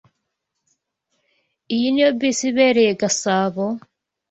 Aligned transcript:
Iyi 1.73 1.87
niyo 1.91 2.09
bisi 2.19 2.43
ibereye 2.51 2.91
Gasabo? 3.01 3.65